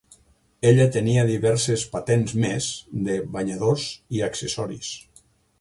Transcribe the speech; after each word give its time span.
Ella 0.69 0.87
tenia 0.95 1.25
diverses 1.27 1.83
patents 1.93 2.35
més 2.45 2.71
de 3.09 3.21
banyadors 3.39 3.87
i 4.19 4.27
accessoris. 4.31 4.95